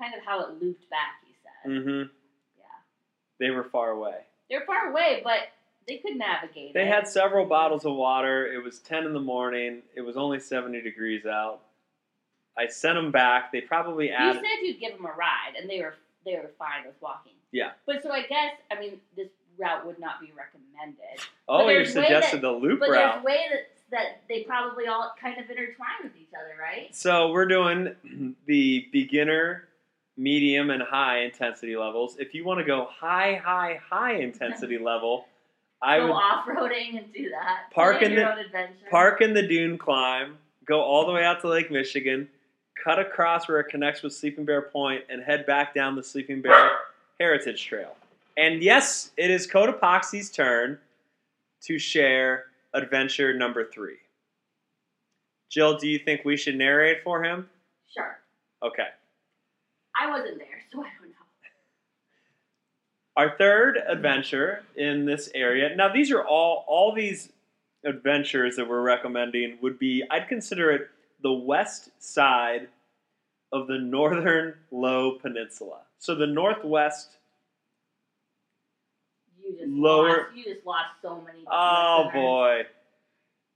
Kind 0.00 0.14
of 0.14 0.24
how 0.24 0.40
it 0.40 0.60
looped 0.62 0.88
back, 0.90 1.20
he 1.26 1.32
said. 1.42 1.70
"Mm-hmm." 1.70 2.08
Yeah. 2.58 2.64
they 3.38 3.50
were 3.50 3.64
far 3.64 3.90
away. 3.90 4.18
They're 4.50 4.64
far 4.66 4.90
away, 4.90 5.20
but 5.22 5.48
they 5.86 5.98
could 5.98 6.16
navigate 6.16 6.74
They 6.74 6.82
it. 6.82 6.88
had 6.88 7.08
several 7.08 7.46
bottles 7.46 7.84
of 7.84 7.94
water. 7.94 8.46
It 8.46 8.62
was 8.62 8.78
10 8.80 9.04
in 9.04 9.12
the 9.12 9.20
morning. 9.20 9.82
It 9.94 10.00
was 10.02 10.16
only 10.16 10.38
70 10.40 10.80
degrees 10.82 11.26
out. 11.26 11.60
I 12.56 12.66
sent 12.66 12.96
them 12.96 13.10
back. 13.10 13.50
They 13.52 13.60
probably 13.62 14.10
asked 14.10 14.36
You 14.40 14.42
said 14.44 14.66
you'd 14.66 14.80
give 14.80 14.92
them 14.96 15.06
a 15.06 15.12
ride, 15.16 15.54
and 15.58 15.68
they 15.70 15.80
were 15.80 15.94
they 16.24 16.34
were 16.34 16.50
fine 16.58 16.86
with 16.86 16.94
walking. 17.00 17.32
Yeah. 17.50 17.70
But 17.86 18.02
so 18.02 18.10
I 18.10 18.22
guess 18.22 18.52
I 18.70 18.78
mean 18.78 19.00
this 19.16 19.28
route 19.58 19.84
would 19.86 19.98
not 19.98 20.20
be 20.20 20.32
recommended. 20.36 20.98
Oh, 21.48 21.68
you 21.68 21.84
suggested 21.84 22.36
that- 22.36 22.42
the 22.42 22.50
loop 22.52 22.80
But 22.80 22.90
route. 22.90 23.14
there's 23.14 23.24
way 23.24 23.40
that 23.50 23.68
that 23.90 24.06
they 24.28 24.42
probably 24.44 24.86
all 24.86 25.12
kind 25.20 25.38
of 25.38 25.48
intertwine 25.50 26.02
with 26.02 26.12
each 26.16 26.30
other, 26.38 26.54
right? 26.60 26.94
So 26.94 27.30
we're 27.30 27.46
doing 27.46 28.36
the 28.46 28.86
beginner, 28.92 29.68
medium, 30.16 30.70
and 30.70 30.82
high 30.82 31.20
intensity 31.24 31.76
levels. 31.76 32.16
If 32.18 32.34
you 32.34 32.44
want 32.44 32.60
to 32.60 32.64
go 32.64 32.86
high, 32.90 33.34
high, 33.42 33.80
high 33.90 34.14
intensity 34.16 34.78
level, 34.82 35.26
I 35.82 35.98
Go 35.98 36.06
would 36.06 36.12
off 36.12 36.46
roading 36.46 36.96
and 36.98 37.12
do 37.12 37.28
that. 37.30 37.70
Park 37.74 37.98
Plan 37.98 38.12
in 38.12 38.16
the- 38.18 38.38
adventure. 38.38 38.74
park 38.90 39.20
in 39.20 39.34
the 39.34 39.42
dune 39.46 39.76
climb, 39.78 40.38
go 40.64 40.80
all 40.80 41.04
the 41.06 41.12
way 41.12 41.24
out 41.24 41.40
to 41.40 41.48
Lake 41.48 41.70
Michigan, 41.70 42.28
cut 42.82 42.98
across 43.00 43.48
where 43.48 43.58
it 43.60 43.68
connects 43.68 44.02
with 44.02 44.12
Sleeping 44.14 44.44
Bear 44.44 44.62
Point, 44.62 45.04
and 45.08 45.22
head 45.22 45.44
back 45.44 45.74
down 45.74 45.96
the 45.96 46.02
Sleeping 46.04 46.40
Bear 46.40 46.70
Heritage 47.18 47.64
Trail. 47.66 47.96
And 48.36 48.62
yes, 48.62 49.10
it 49.16 49.30
is 49.30 49.46
Cotopaxi's 49.46 50.30
turn 50.30 50.78
to 51.62 51.78
share 51.78 52.46
adventure 52.74 53.34
number 53.34 53.64
three. 53.64 53.98
Jill, 55.50 55.76
do 55.78 55.86
you 55.88 55.98
think 55.98 56.24
we 56.24 56.36
should 56.36 56.54
narrate 56.56 57.02
for 57.02 57.22
him? 57.22 57.48
Sure. 57.94 58.18
Okay. 58.62 58.88
I 60.00 60.08
wasn't 60.10 60.38
there, 60.38 60.62
so 60.72 60.82
I. 60.82 60.86
Our 63.16 63.36
third 63.36 63.76
adventure 63.86 64.64
in 64.76 65.04
this 65.04 65.28
area. 65.34 65.74
Now, 65.76 65.92
these 65.92 66.10
are 66.10 66.22
all 66.24 66.64
all 66.66 66.94
these 66.94 67.30
adventures 67.84 68.56
that 68.56 68.68
we're 68.68 68.80
recommending 68.82 69.58
would 69.60 69.78
be. 69.78 70.02
I'd 70.10 70.28
consider 70.28 70.70
it 70.70 70.88
the 71.22 71.32
west 71.32 71.90
side 71.98 72.68
of 73.52 73.66
the 73.66 73.78
northern 73.78 74.54
Low 74.70 75.12
Peninsula. 75.18 75.80
So 75.98 76.14
the 76.14 76.26
northwest. 76.26 77.18
You 79.44 79.52
just 79.58 79.68
Lower- 79.68 80.08
lost, 80.08 80.36
you 80.36 80.44
just 80.54 80.66
lost 80.66 80.88
so 81.02 81.20
many. 81.20 81.44
Oh 81.50 82.04
listeners. 82.06 82.22
boy, 82.22 82.66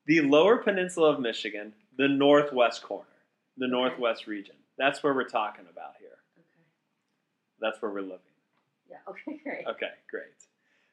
the 0.06 0.20
lower 0.20 0.58
peninsula 0.58 1.12
of 1.14 1.20
Michigan, 1.20 1.72
the 1.96 2.08
northwest 2.08 2.82
corner, 2.82 3.06
the 3.56 3.64
Okay. 3.66 3.72
northwest 3.72 4.26
region. 4.26 4.56
That's 4.76 5.02
where 5.02 5.14
we're 5.14 5.28
talking 5.28 5.64
about 5.70 5.94
here. 5.98 6.18
Okay. 6.36 6.64
That's 7.60 7.80
where 7.80 7.90
we're 7.90 8.02
living. 8.02 8.20
Yeah. 8.90 8.96
Okay. 9.08 9.40
Great. 9.42 9.66
Okay, 9.66 9.90
great. 10.10 10.24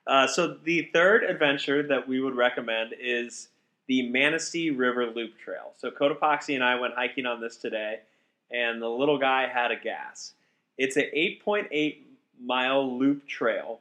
Uh, 0.05 0.27
so 0.27 0.57
the 0.63 0.89
third 0.93 1.23
adventure 1.23 1.83
that 1.83 2.07
we 2.07 2.19
would 2.19 2.35
recommend 2.35 2.93
is 2.99 3.49
the 3.87 4.09
Manistee 4.09 4.69
River 4.69 5.07
Loop 5.07 5.37
Trail. 5.37 5.73
So 5.77 5.89
Cotopaxi 5.91 6.55
and 6.55 6.63
I 6.63 6.75
went 6.75 6.93
hiking 6.93 7.25
on 7.25 7.39
this 7.41 7.57
today, 7.57 7.99
and 8.51 8.81
the 8.81 8.89
little 8.89 9.17
guy 9.17 9.47
had 9.47 9.71
a 9.71 9.75
gas. 9.75 10.33
It's 10.77 10.97
an 10.97 11.05
8.8 11.15 11.97
mile 12.41 12.97
loop 12.97 13.27
trail. 13.27 13.79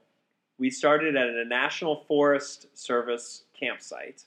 We 0.59 0.71
started 0.71 1.16
at 1.16 1.28
a 1.28 1.45
National 1.45 2.04
Forest 2.07 2.66
Service 2.75 3.42
campsite, 3.59 4.23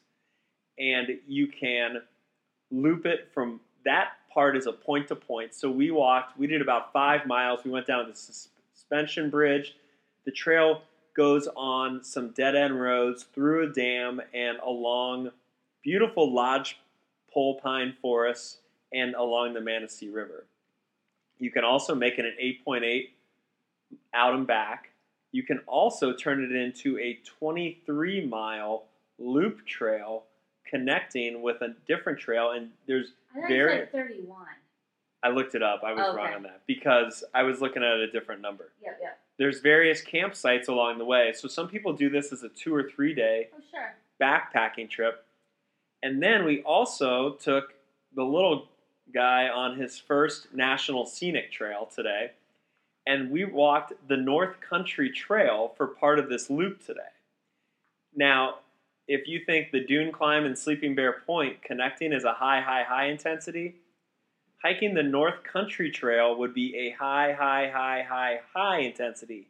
and 0.78 1.20
you 1.28 1.48
can 1.48 2.02
loop 2.72 3.06
it 3.06 3.30
from 3.34 3.60
that 3.86 4.14
part 4.34 4.58
is 4.58 4.68
a 4.68 4.74
point 4.74 5.08
to 5.08 5.16
point. 5.16 5.54
So 5.54 5.72
we 5.72 5.92
walked, 5.92 6.38
we 6.38 6.48
did 6.48 6.62
about 6.62 6.92
five 6.92 7.26
miles. 7.26 7.64
We 7.64 7.72
went 7.72 7.88
down 7.88 8.14
sus- 8.14 8.50
suspension 8.90 9.30
bridge. 9.30 9.76
The 10.26 10.32
trail 10.32 10.82
goes 11.16 11.48
on 11.56 12.04
some 12.04 12.30
dead 12.32 12.56
end 12.56 12.80
roads 12.80 13.24
through 13.34 13.70
a 13.70 13.74
dam 13.74 14.22
and 14.34 14.58
along 14.60 15.32
beautiful 15.84 16.32
lodge 16.34 16.78
pole 17.34 17.60
pine 17.62 17.96
forests 18.02 18.58
and 18.94 19.16
along 19.16 19.54
the 19.54 19.62
Manistee 19.62 20.10
River. 20.10 20.46
You 21.40 21.52
can 21.52 21.64
also 21.64 21.96
make 21.96 22.18
it 22.18 22.26
an 22.26 22.34
8.8 22.42 23.10
out 24.14 24.34
and 24.34 24.48
back. 24.48 24.90
You 25.32 25.44
can 25.44 25.60
also 25.68 26.14
turn 26.14 26.44
it 26.44 26.52
into 26.56 26.98
a 27.00 27.20
23 27.40 28.26
mile 28.26 28.84
loop 29.20 29.66
trail 29.66 30.24
connecting 30.66 31.42
with 31.42 31.62
a 31.62 31.76
different 31.88 32.20
trail. 32.20 32.52
And 32.52 32.72
there's 32.88 33.14
Very- 33.48 33.80
said 33.80 33.92
thirty-one. 33.92 34.46
I 35.26 35.30
looked 35.30 35.56
it 35.56 35.64
up. 35.64 35.82
I 35.84 35.92
was 35.92 36.16
wrong 36.16 36.34
on 36.36 36.44
that 36.44 36.62
because 36.68 37.24
I 37.34 37.42
was 37.42 37.60
looking 37.60 37.82
at 37.82 37.94
a 37.98 38.12
different 38.12 38.42
number. 38.42 38.74
Yep. 38.84 39.00
Yep. 39.02 39.20
There's 39.40 39.60
various 39.60 40.04
campsites 40.04 40.68
along 40.68 41.00
the 41.00 41.06
way. 41.06 41.34
So 41.36 41.48
some 41.48 41.68
people 41.68 41.94
do 41.94 42.12
this 42.12 42.32
as 42.32 42.44
a 42.44 42.50
two 42.50 42.74
or 42.76 42.84
three 42.84 43.16
day 43.16 43.50
Oh 43.52 43.60
sure. 43.72 43.96
backpacking 44.22 44.88
trip. 44.88 45.26
And 46.04 46.22
then 46.22 46.46
we 46.46 46.62
also 46.62 47.32
took 47.34 47.74
the 48.16 48.24
little 48.24 48.68
guy 49.14 49.50
on 49.50 49.80
his 49.80 49.98
first 50.00 50.54
national 50.54 51.08
scenic 51.08 51.52
trail 51.52 51.90
today. 51.94 52.32
And 53.08 53.32
we 53.32 53.46
walked 53.46 53.94
the 54.08 54.18
North 54.18 54.62
Country 54.62 55.10
Trail 55.10 55.74
for 55.76 55.88
part 55.88 56.20
of 56.20 56.30
this 56.30 56.52
loop 56.52 56.86
today. 56.86 57.02
Now, 58.16 58.60
if 59.08 59.28
you 59.28 59.42
think 59.46 59.72
the 59.72 59.84
dune 59.84 60.12
climb 60.12 60.46
and 60.46 60.58
Sleeping 60.58 60.94
Bear 60.94 61.22
Point 61.26 61.64
connecting 61.64 62.14
is 62.14 62.24
a 62.24 62.34
high, 62.34 62.62
high, 62.62 62.84
high 62.84 63.06
intensity, 63.08 63.76
hiking 64.66 64.96
the 64.96 65.04
North 65.04 65.44
Country 65.44 65.92
Trail 65.92 66.36
would 66.40 66.52
be 66.52 66.76
a 66.76 66.90
high, 66.92 67.34
high, 67.34 67.70
high, 67.70 68.02
high, 68.02 68.40
high 68.52 68.80
intensity. 68.80 69.48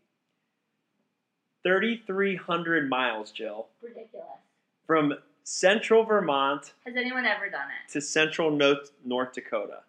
3,300 1.63 2.89
miles, 2.89 3.31
Jill, 3.31 3.67
Ridiculous. 3.81 4.25
from 4.86 5.13
central 5.45 6.03
Vermont 6.03 6.74
Has 6.86 6.95
anyone 6.98 7.25
ever 7.25 7.50
done 7.50 7.67
it? 7.69 7.91
to 7.93 8.01
central 8.01 8.51
North, 8.51 8.91
North 9.05 9.31
Dakota. 9.31 9.79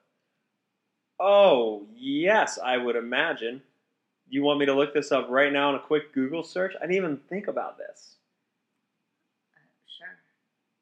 Oh, 1.19 1.87
yes, 1.97 2.57
I 2.65 2.77
would 2.77 2.95
imagine. 2.95 3.63
You 4.29 4.43
want 4.45 4.61
me 4.61 4.67
to 4.67 4.75
look 4.75 4.95
this 4.95 5.11
up 5.11 5.27
right 5.29 5.53
now 5.53 5.71
in 5.71 5.75
a 5.75 5.81
quick 5.81 6.13
Google 6.13 6.45
search? 6.45 6.75
I 6.77 6.83
didn't 6.83 6.97
even 6.97 7.17
think 7.29 7.49
about 7.49 7.79
this. 7.79 8.15
Uh, 9.57 9.59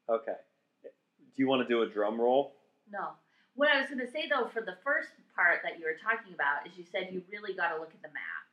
sure. 0.07 0.15
Okay. 0.17 0.37
Do 0.83 1.41
you 1.41 1.47
want 1.47 1.63
to 1.63 1.67
do 1.67 1.81
a 1.81 1.87
drum 1.89 2.21
roll? 2.21 2.53
No. 2.91 3.09
What 3.55 3.69
I 3.69 3.79
was 3.79 3.87
going 3.89 3.99
to 4.05 4.11
say 4.11 4.27
though, 4.29 4.47
for 4.53 4.61
the 4.61 4.77
first 4.83 5.09
part 5.35 5.59
that 5.63 5.79
you 5.79 5.85
were 5.85 5.97
talking 6.01 6.33
about, 6.33 6.67
is 6.67 6.77
you 6.77 6.83
said 6.91 7.09
you 7.11 7.23
really 7.31 7.53
got 7.53 7.69
to 7.73 7.79
look 7.79 7.91
at 7.93 8.01
the 8.01 8.09
map. 8.09 8.43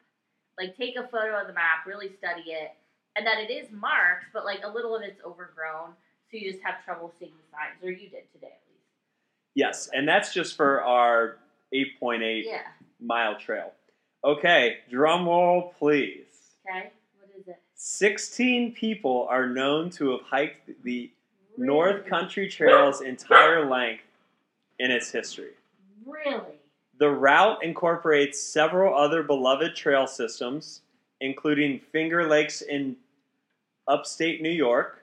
Like, 0.58 0.76
take 0.76 0.96
a 0.96 1.08
photo 1.08 1.40
of 1.40 1.46
the 1.46 1.52
map, 1.54 1.86
really 1.86 2.10
study 2.18 2.50
it, 2.50 2.72
and 3.16 3.26
that 3.26 3.38
it 3.38 3.50
is 3.50 3.68
marked, 3.72 4.26
but 4.32 4.44
like 4.44 4.60
a 4.64 4.68
little 4.68 4.94
of 4.94 5.02
it's 5.02 5.20
overgrown, 5.24 5.90
so 6.30 6.36
you 6.36 6.50
just 6.52 6.62
have 6.62 6.84
trouble 6.84 7.12
seeing 7.18 7.32
the 7.32 7.50
signs, 7.50 7.82
or 7.82 7.90
you 7.90 8.08
did 8.08 8.30
today 8.32 8.46
at 8.52 8.62
least. 8.70 8.84
Yes, 9.54 9.88
and 9.92 10.06
that's 10.06 10.32
just 10.32 10.56
for 10.56 10.82
our 10.82 11.38
8.8 11.74 12.44
Yeah. 12.44 12.62
mile 13.00 13.38
trail. 13.38 13.72
Okay, 14.24 14.78
drum 14.90 15.26
roll, 15.26 15.74
please. 15.78 16.26
Okay. 16.68 16.92
What 17.18 17.30
is 17.38 17.48
it? 17.48 17.58
16 17.74 18.72
people 18.74 19.26
are 19.28 19.48
known 19.48 19.90
to 19.90 20.12
have 20.12 20.22
hiked 20.22 20.70
the 20.84 21.10
Really? 21.56 21.66
North 21.66 22.06
Country 22.06 22.48
Trail's 22.48 23.00
entire 23.02 23.68
length 23.68 24.04
in 24.78 24.90
its 24.90 25.10
history. 25.10 25.52
Really? 26.06 26.58
The 26.98 27.10
route 27.10 27.64
incorporates 27.64 28.40
several 28.40 28.96
other 28.96 29.22
beloved 29.22 29.74
trail 29.74 30.06
systems, 30.06 30.82
including 31.20 31.80
Finger 31.80 32.28
Lakes 32.28 32.62
in 32.62 32.96
upstate 33.88 34.42
New 34.42 34.50
York 34.50 35.02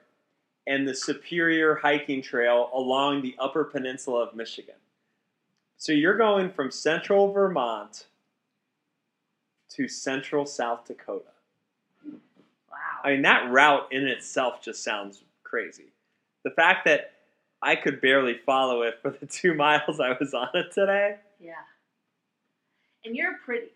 and 0.66 0.86
the 0.86 0.94
Superior 0.94 1.74
Hiking 1.76 2.22
Trail 2.22 2.70
along 2.72 3.22
the 3.22 3.34
Upper 3.38 3.64
Peninsula 3.64 4.22
of 4.22 4.34
Michigan. 4.34 4.74
So 5.76 5.92
you're 5.92 6.16
going 6.16 6.50
from 6.50 6.70
central 6.70 7.32
Vermont 7.32 8.06
to 9.70 9.88
central 9.88 10.46
South 10.46 10.86
Dakota. 10.86 11.24
Wow. 12.06 12.78
I 13.02 13.12
mean, 13.12 13.22
that 13.22 13.50
route 13.50 13.88
in 13.90 14.06
itself 14.06 14.62
just 14.62 14.84
sounds 14.84 15.22
crazy. 15.42 15.92
The 16.44 16.50
fact 16.50 16.84
that 16.84 17.12
I 17.62 17.76
could 17.76 18.00
barely 18.00 18.38
follow 18.46 18.82
it 18.82 18.98
for 19.02 19.10
the 19.10 19.26
two 19.26 19.54
miles 19.64 20.00
I 20.00 20.16
was 20.18 20.32
on 20.34 20.48
it 20.54 20.72
today. 20.72 21.16
yeah. 21.40 21.52
And 23.04 23.16
you're 23.16 23.34
pretty. 23.44 23.68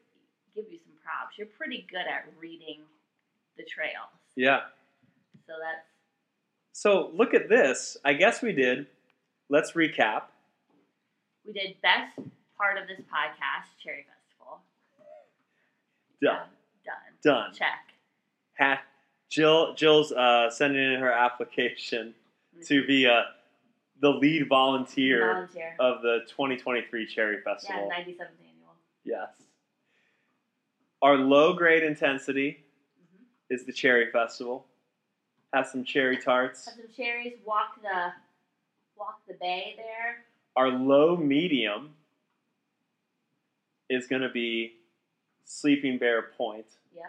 Give 0.55 0.65
you 0.71 0.79
some 0.85 0.93
props. 1.03 1.37
You're 1.39 1.47
pretty 1.49 1.87
good 1.91 2.01
at 2.09 2.27
reading 2.41 2.81
the 3.57 3.65
trails. 3.65 4.11
Yeah. 4.37 4.61
So 5.47 5.55
that's 5.61 5.87
So 6.73 7.11
look 7.15 7.35
at 7.35 7.49
this. 7.49 7.97
I 8.05 8.13
guess 8.15 8.41
we 8.43 8.53
did. 8.53 8.87
Let's 9.49 9.73
recap. 9.73 10.23
we 11.47 11.53
did 11.53 11.77
best 11.83 12.17
part 12.57 12.77
of 12.79 12.87
this 12.87 13.01
podcast, 13.01 13.67
Cherry 13.83 14.05
Festival. 14.07 14.61
Done. 16.23 16.47
Done. 16.85 16.95
Done. 17.23 17.53
Check. 17.55 17.95
Ha- 18.59 18.83
Jill. 19.31 19.75
Jill's 19.75 20.13
uh, 20.13 20.51
sending 20.51 20.93
in 20.95 21.01
her 21.01 21.13
application 21.13 22.15
to 22.67 22.87
be 22.87 23.07
uh, 23.07 23.23
the 24.05 24.11
lead 24.11 24.47
volunteer 24.51 25.33
Volunteer. 25.33 25.75
of 25.81 26.03
the 26.03 26.19
2023 26.29 27.07
Cherry 27.07 27.41
Festival. 27.41 27.89
Yeah, 27.91 28.03
97th 28.03 28.37
annual. 28.39 28.75
Yes. 29.03 29.31
Our 31.01 31.17
low 31.17 31.55
grade 31.55 31.83
intensity 31.83 32.59
hmm 32.99 33.25
is 33.49 33.65
the 33.65 33.73
Cherry 33.73 34.11
Festival. 34.11 34.67
Have 35.55 35.67
some 35.67 35.85
cherry 35.85 36.19
tarts. 36.19 36.67
Have 36.67 36.75
some 36.75 36.85
cherries. 36.95 37.33
Walk 37.47 37.81
the 37.81 38.13
walk 38.99 39.21
the 39.27 39.35
bay 39.41 39.75
there. 39.77 40.25
Our 40.55 40.69
low 40.69 41.17
medium 41.17 41.95
is 43.89 44.07
going 44.07 44.23
to 44.23 44.29
be 44.29 44.75
Sleeping 45.47 45.97
Bear 45.97 46.23
Point. 46.37 46.67
Yeah. 46.95 47.05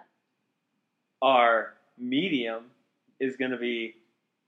Our 1.22 1.74
medium 1.98 2.66
is 3.20 3.36
going 3.36 3.52
to 3.52 3.58
be 3.58 3.96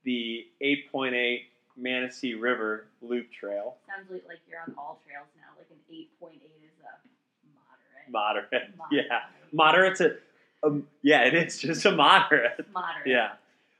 the 0.06 0.46
8.8 0.64 1.42
Manistee 1.78 2.34
River 2.34 2.86
Loop 3.02 3.32
Trail. 3.32 3.76
Sounds 3.88 4.10
like, 4.12 4.24
like 4.28 4.40
you're 4.50 4.60
on 4.60 4.74
all 4.78 5.00
trails 5.06 5.28
now. 5.38 5.54
Like 5.58 5.68
an 5.70 5.78
8.8 5.94 6.36
is 6.36 6.42
a 6.82 8.10
moderate. 8.10 8.70
Moderate. 8.72 8.74
Yeah. 8.92 9.20
Moderate's 9.54 10.02
a, 10.02 10.16
um, 10.64 10.88
yeah, 11.02 11.22
it 11.24 11.34
is 11.34 11.60
just 11.60 11.86
a 11.86 11.92
moderate. 11.92 12.66
Moderate. 12.74 13.08
Yeah. 13.08 13.30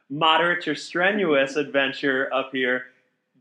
Moderate 0.10 0.68
or 0.68 0.76
strenuous 0.76 1.56
adventure 1.56 2.32
up 2.34 2.52
here. 2.54 2.86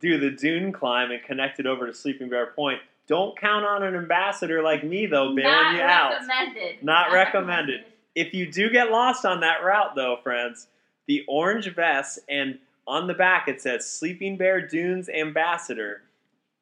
Do 0.01 0.19
the 0.19 0.31
dune 0.31 0.73
climb 0.73 1.11
and 1.11 1.23
connect 1.23 1.61
it 1.61 1.67
over 1.67 1.87
to 1.87 1.95
Sleeping 1.95 2.29
Bear 2.29 2.47
Point. 2.49 2.81
Don't 3.07 3.39
count 3.39 3.65
on 3.65 3.83
an 3.85 3.95
ambassador 3.95 4.63
like 4.63 4.83
me, 4.83 5.07
though, 5.07 5.29
bailing 5.35 5.45
Not 5.45 5.75
you 5.75 5.81
out. 5.81 6.11
recommended. 6.13 6.83
Not 6.83 7.13
recommended. 7.13 7.85
If 8.17 8.35
you 8.35 8.51
do 8.51 8.69
get 8.69 8.91
lost 8.91 9.25
on 9.25 9.41
that 9.41 9.63
route, 9.63 9.95
though, 9.95 10.19
friends, 10.23 10.67
the 11.07 11.25
orange 11.29 11.73
vest 11.73 12.19
and 12.29 12.59
on 12.87 13.07
the 13.07 13.15
back 13.15 13.49
it 13.49 13.61
says 13.61 13.89
Sleeping 13.89 14.37
Bear 14.37 14.67
Dunes 14.67 15.09
Ambassador. 15.09 16.03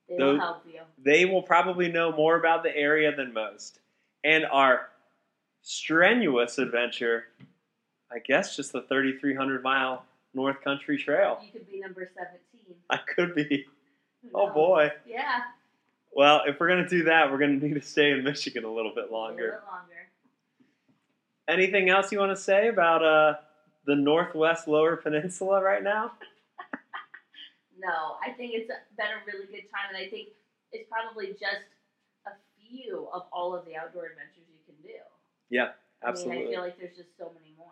They 0.08 0.22
will 0.22 0.38
help 0.38 0.62
you. 0.66 0.80
They 1.02 1.24
will 1.24 1.42
probably 1.42 1.90
know 1.90 2.12
more 2.12 2.36
about 2.36 2.62
the 2.62 2.74
area 2.76 3.14
than 3.14 3.32
most. 3.32 3.80
And 4.22 4.44
our 4.46 4.88
strenuous 5.62 6.58
adventure, 6.58 7.24
I 8.12 8.18
guess, 8.18 8.56
just 8.56 8.72
the 8.72 8.82
3,300 8.82 9.62
mile 9.62 10.04
North 10.34 10.60
Country 10.62 10.98
Trail. 10.98 11.38
You 11.42 11.52
could 11.52 11.70
be 11.70 11.80
number 11.80 12.08
17. 12.16 12.76
I 12.90 12.98
could 13.14 13.34
be. 13.34 13.66
Who 14.22 14.28
Oh 14.34 14.50
boy. 14.50 14.90
Yeah. 15.06 15.40
Well, 16.12 16.42
if 16.46 16.60
we're 16.60 16.68
gonna 16.68 16.88
do 16.88 17.04
that, 17.04 17.30
we're 17.30 17.38
gonna 17.38 17.54
need 17.54 17.74
to 17.74 17.80
stay 17.80 18.10
in 18.12 18.22
Michigan 18.24 18.64
a 18.64 18.72
little 18.72 18.94
bit 18.94 19.10
longer. 19.10 19.42
A 19.42 19.46
little 19.46 19.60
bit 19.60 19.68
longer. 19.70 19.94
Anything 21.48 21.90
else 21.90 22.10
you 22.10 22.18
want 22.18 22.34
to 22.34 22.42
say 22.42 22.68
about 22.68 23.04
uh, 23.04 23.34
the 23.86 23.94
Northwest 23.94 24.66
Lower 24.68 24.96
Peninsula 24.96 25.62
right 25.62 25.82
now? 25.82 26.12
No, 27.78 28.16
I 28.24 28.30
think 28.30 28.52
it's 28.54 28.70
been 28.96 29.06
a 29.06 29.20
really 29.26 29.46
good 29.46 29.68
time, 29.70 29.88
and 29.94 29.96
I 29.98 30.08
think 30.08 30.28
it's 30.72 30.88
probably 30.88 31.32
just 31.32 31.66
a 32.26 32.30
few 32.56 33.08
of 33.12 33.22
all 33.32 33.54
of 33.54 33.64
the 33.66 33.76
outdoor 33.76 34.06
adventures 34.06 34.44
you 34.48 34.60
can 34.64 34.80
do. 34.82 34.94
I 35.60 35.64
mean, 35.64 35.72
Absolutely. 36.06 36.46
I 36.46 36.50
feel 36.52 36.60
like 36.60 36.78
there's 36.78 36.96
just 36.96 37.08
so 37.18 37.32
many 37.34 37.54
more. 37.58 37.66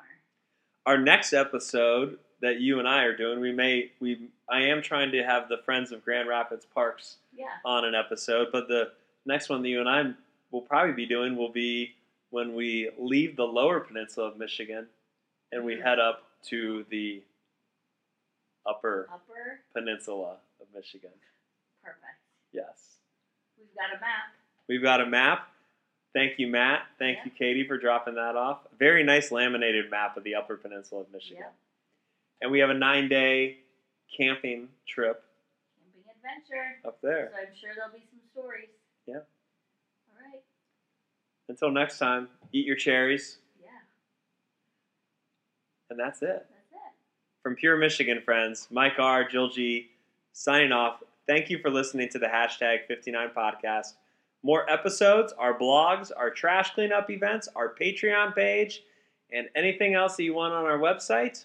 Our 0.87 0.99
next 0.99 1.33
episode 1.33 2.19
that 2.40 2.61
you 2.61 2.78
and 2.81 2.88
I 2.88 3.04
are 3.04 3.16
doing, 3.16 3.40
we 3.40 3.52
may 3.52 3.92
we 4.00 4.28
I 4.50 4.62
am 4.62 4.83
trying 4.83 5.12
to 5.12 5.23
have 5.23 5.49
the 5.49 5.59
Friends 5.59 5.92
of 5.92 6.04
Grand 6.04 6.28
Rapids 6.28 6.66
Parks 6.75 7.16
Yeah. 7.35 7.47
on 7.64 7.85
an 7.85 7.95
episode, 7.95 8.49
but 8.52 8.69
the 8.69 8.90
next 9.25 9.49
one 9.49 9.62
that 9.62 9.69
you 9.69 9.81
and 9.81 9.88
I 9.88 10.12
will 10.50 10.62
probably 10.62 10.95
be 10.95 11.07
doing 11.07 11.37
will 11.37 11.52
be 11.52 11.92
when 12.31 12.54
we 12.54 12.90
leave 12.99 13.37
the 13.37 13.45
lower 13.47 13.81
peninsula 13.81 14.26
of 14.28 14.37
Michigan 14.37 14.88
and 15.52 15.64
we 15.64 15.78
head 15.78 15.99
up 15.99 16.23
to 16.49 16.85
the 16.90 17.23
upper 18.66 19.09
Upper. 19.12 19.61
peninsula 19.75 20.37
of 20.61 20.66
Michigan. 20.75 21.11
Perfect. 21.82 22.02
Yes. 22.52 22.97
We've 23.59 23.75
got 23.75 23.97
a 23.97 24.00
map. 24.00 24.35
We've 24.68 24.82
got 24.82 25.00
a 25.00 25.06
map. 25.06 25.49
Thank 26.14 26.38
you, 26.38 26.47
Matt. 26.47 26.87
Thank 26.99 27.18
Yeah. 27.18 27.25
you, 27.26 27.30
Katie, 27.30 27.66
for 27.66 27.78
dropping 27.78 28.14
that 28.16 28.37
off. 28.37 28.66
Very 28.78 29.02
nice 29.02 29.32
laminated 29.32 29.90
map 29.90 30.16
of 30.16 30.25
the 30.25 30.35
upper 30.35 30.56
peninsula 30.56 31.02
of 31.02 31.11
Michigan. 31.12 31.42
Yeah. 31.44 31.50
And 32.42 32.50
we 32.53 32.59
have 32.61 32.70
a 32.70 32.74
nine 32.74 33.09
day 33.09 33.61
camping 34.16 34.68
trip 34.87 35.24
Camping 35.94 36.11
adventure. 36.11 36.81
up 36.85 37.00
there. 37.00 37.31
So 37.33 37.38
I'm 37.38 37.55
sure 37.55 37.74
there'll 37.74 37.92
be 37.92 38.05
some 38.11 38.20
stories. 38.33 38.68
Yeah. 39.07 39.16
All 40.09 40.16
right. 40.33 40.42
Until 41.48 41.70
next 41.70 41.98
time, 41.98 42.29
eat 42.53 42.66
your 42.66 42.76
cherries. 42.76 43.38
And 45.92 46.00
that's 46.00 46.22
it. 46.22 46.26
That's 46.28 46.72
it. 46.72 46.78
From 47.42 47.55
Pure 47.55 47.76
Michigan 47.76 48.20
friends, 48.24 48.66
Mike 48.70 48.98
R, 48.98 49.28
Jill 49.28 49.48
G, 49.48 49.90
signing 50.33 50.72
off. 50.72 51.02
Thank 51.28 51.50
you 51.50 51.59
for 51.59 51.70
listening 51.70 52.09
to 52.11 52.18
the 52.18 52.26
hashtag 52.26 52.87
59 52.88 53.31
podcast. 53.37 53.94
More 54.42 54.68
episodes, 54.68 55.33
our 55.38 55.57
blogs, 55.57 56.11
our 56.16 56.31
trash 56.31 56.74
cleanup 56.74 57.11
events, 57.11 57.48
our 57.55 57.74
Patreon 57.81 58.35
page, 58.35 58.83
and 59.33 59.48
anything 59.55 59.94
else 59.94 60.16
that 60.16 60.24
you 60.24 60.35
want 60.35 60.52
on 60.52 60.64
our 60.64 60.78
website, 60.78 61.44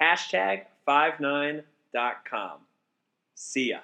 hashtag 0.00 0.64
59.com. 0.86 2.58
See 3.34 3.70
ya. 3.70 3.78